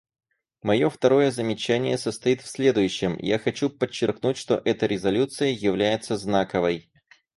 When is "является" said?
5.51-6.17